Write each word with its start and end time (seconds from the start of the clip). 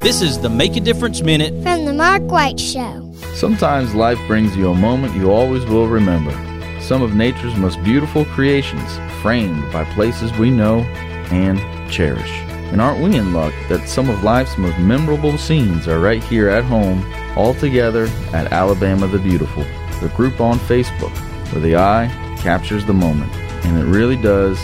This 0.00 0.22
is 0.22 0.40
the 0.40 0.48
Make 0.48 0.76
a 0.76 0.80
Difference 0.80 1.20
Minute 1.20 1.52
from 1.62 1.84
The 1.84 1.92
Mark 1.92 2.22
White 2.22 2.58
Show. 2.58 3.12
Sometimes 3.34 3.94
life 3.94 4.18
brings 4.26 4.56
you 4.56 4.70
a 4.70 4.74
moment 4.74 5.14
you 5.14 5.30
always 5.30 5.62
will 5.66 5.88
remember. 5.88 6.32
Some 6.80 7.02
of 7.02 7.14
nature's 7.14 7.54
most 7.56 7.84
beautiful 7.84 8.24
creations, 8.24 8.98
framed 9.20 9.70
by 9.70 9.84
places 9.92 10.32
we 10.38 10.50
know 10.50 10.80
and 11.30 11.60
cherish. 11.92 12.30
And 12.72 12.80
aren't 12.80 13.04
we 13.04 13.14
in 13.14 13.34
luck 13.34 13.52
that 13.68 13.90
some 13.90 14.08
of 14.08 14.22
life's 14.22 14.56
most 14.56 14.78
memorable 14.78 15.36
scenes 15.36 15.86
are 15.86 16.00
right 16.00 16.24
here 16.24 16.48
at 16.48 16.64
home, 16.64 17.04
all 17.36 17.52
together 17.52 18.06
at 18.32 18.50
Alabama 18.52 19.06
the 19.06 19.18
Beautiful, 19.18 19.64
the 20.00 20.10
group 20.16 20.40
on 20.40 20.58
Facebook, 20.60 21.14
where 21.52 21.60
the 21.60 21.76
eye 21.76 22.08
captures 22.38 22.86
the 22.86 22.94
moment, 22.94 23.30
and 23.66 23.78
it 23.78 23.84
really 23.84 24.16
does 24.16 24.58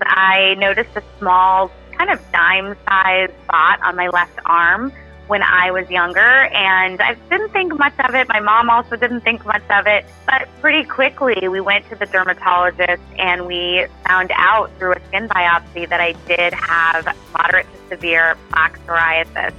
I 0.01 0.53
noticed 0.59 0.95
a 0.95 1.01
small, 1.17 1.71
kind 1.97 2.11
of 2.11 2.21
dime 2.31 2.75
sized 2.87 3.33
spot 3.43 3.79
on 3.81 3.95
my 3.95 4.09
left 4.09 4.37
arm 4.45 4.93
when 5.25 5.41
I 5.41 5.71
was 5.71 5.89
younger, 5.89 6.19
and 6.19 7.01
I 7.01 7.15
didn't 7.31 7.49
think 7.49 7.75
much 7.75 7.97
of 8.07 8.13
it. 8.13 8.27
My 8.27 8.39
mom 8.39 8.69
also 8.69 8.95
didn't 8.95 9.21
think 9.21 9.43
much 9.47 9.67
of 9.71 9.87
it, 9.87 10.05
but 10.27 10.47
pretty 10.61 10.83
quickly 10.83 11.47
we 11.47 11.61
went 11.61 11.89
to 11.89 11.95
the 11.95 12.05
dermatologist 12.05 13.01
and 13.17 13.47
we 13.47 13.87
found 14.07 14.31
out 14.35 14.69
through 14.77 14.93
a 14.93 15.01
skin 15.07 15.27
biopsy 15.27 15.89
that 15.89 16.01
I 16.01 16.11
did 16.27 16.53
have 16.53 17.17
moderate 17.33 17.65
to 17.65 17.95
severe 17.95 18.37
plaque 18.51 18.79
psoriasis. 18.85 19.55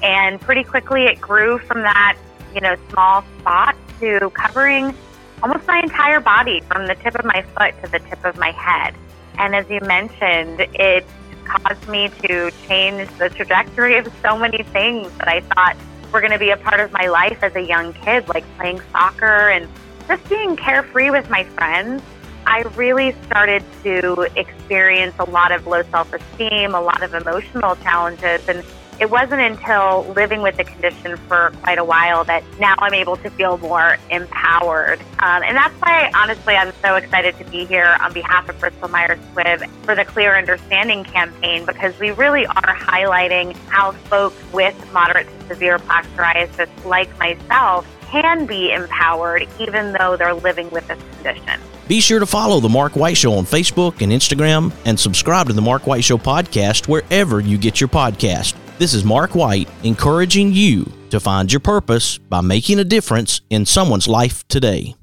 And 0.00 0.40
pretty 0.40 0.62
quickly 0.62 1.06
it 1.06 1.20
grew 1.20 1.58
from 1.58 1.82
that 1.82 2.16
you 2.54 2.60
know, 2.60 2.76
small 2.90 3.24
spot 3.40 3.76
to 4.00 4.30
covering 4.30 4.94
almost 5.42 5.66
my 5.66 5.80
entire 5.80 6.20
body 6.20 6.60
from 6.62 6.86
the 6.86 6.94
tip 6.96 7.14
of 7.14 7.24
my 7.24 7.42
foot 7.56 7.74
to 7.82 7.90
the 7.90 7.98
tip 8.08 8.24
of 8.24 8.36
my 8.36 8.50
head. 8.52 8.94
And 9.38 9.54
as 9.54 9.68
you 9.70 9.80
mentioned, 9.80 10.60
it 10.74 11.06
caused 11.44 11.88
me 11.88 12.10
to 12.22 12.50
change 12.66 13.08
the 13.18 13.30
trajectory 13.30 13.96
of 13.96 14.12
so 14.22 14.36
many 14.36 14.62
things 14.64 15.10
that 15.18 15.28
I 15.28 15.40
thought 15.40 15.76
were 16.12 16.20
going 16.20 16.32
to 16.32 16.38
be 16.38 16.50
a 16.50 16.56
part 16.56 16.80
of 16.80 16.92
my 16.92 17.06
life 17.06 17.42
as 17.42 17.54
a 17.54 17.60
young 17.60 17.92
kid, 17.92 18.28
like 18.28 18.44
playing 18.56 18.80
soccer 18.92 19.50
and 19.50 19.68
just 20.06 20.28
being 20.28 20.56
carefree 20.56 21.10
with 21.10 21.28
my 21.30 21.44
friends. 21.44 22.02
I 22.46 22.62
really 22.76 23.14
started 23.26 23.62
to 23.84 24.22
experience 24.36 25.14
a 25.18 25.28
lot 25.28 25.52
of 25.52 25.66
low 25.66 25.82
self 25.90 26.12
esteem, 26.12 26.74
a 26.74 26.80
lot 26.80 27.02
of 27.02 27.14
emotional 27.14 27.76
challenges, 27.76 28.48
and 28.48 28.64
it 29.00 29.10
wasn't 29.10 29.40
until 29.40 30.04
living 30.14 30.42
with 30.42 30.56
the 30.56 30.64
condition 30.64 31.16
for 31.28 31.52
quite 31.62 31.78
a 31.78 31.84
while 31.84 32.24
that 32.24 32.42
now 32.58 32.74
I'm 32.78 32.94
able 32.94 33.16
to 33.18 33.30
feel 33.30 33.58
more 33.58 33.96
empowered. 34.10 35.00
Um, 35.20 35.42
and 35.42 35.56
that's 35.56 35.74
why, 35.80 36.10
honestly, 36.16 36.54
I'm 36.56 36.72
so 36.82 36.96
excited 36.96 37.38
to 37.38 37.44
be 37.44 37.64
here 37.64 37.96
on 38.00 38.12
behalf 38.12 38.48
of 38.48 38.58
Bristol 38.58 38.88
Myers 38.88 39.18
Squibb 39.32 39.68
for 39.84 39.94
the 39.94 40.04
Clear 40.04 40.36
Understanding 40.36 41.04
campaign 41.04 41.64
because 41.64 41.98
we 41.98 42.10
really 42.12 42.46
are 42.46 42.74
highlighting 42.76 43.54
how 43.68 43.92
folks 43.92 44.36
with 44.52 44.74
moderate 44.92 45.28
to 45.28 45.46
severe 45.48 45.78
plaque 45.78 46.06
psoriasis, 46.16 46.68
like 46.84 47.16
myself, 47.18 47.86
can 48.02 48.46
be 48.46 48.72
empowered 48.72 49.46
even 49.60 49.92
though 49.92 50.16
they're 50.16 50.34
living 50.34 50.70
with 50.70 50.86
this 50.88 50.98
condition. 51.14 51.60
Be 51.86 52.00
sure 52.00 52.20
to 52.20 52.26
follow 52.26 52.60
The 52.60 52.68
Mark 52.68 52.96
White 52.96 53.16
Show 53.16 53.34
on 53.34 53.44
Facebook 53.44 54.02
and 54.02 54.12
Instagram 54.12 54.72
and 54.84 54.98
subscribe 54.98 55.46
to 55.46 55.52
The 55.52 55.62
Mark 55.62 55.86
White 55.86 56.04
Show 56.04 56.18
podcast 56.18 56.88
wherever 56.88 57.40
you 57.40 57.56
get 57.56 57.80
your 57.80 57.88
podcast. 57.88 58.54
This 58.78 58.94
is 58.94 59.02
Mark 59.02 59.34
White 59.34 59.68
encouraging 59.82 60.52
you 60.52 60.92
to 61.10 61.18
find 61.18 61.52
your 61.52 61.58
purpose 61.58 62.16
by 62.16 62.42
making 62.42 62.78
a 62.78 62.84
difference 62.84 63.40
in 63.50 63.66
someone's 63.66 64.06
life 64.06 64.46
today. 64.46 64.94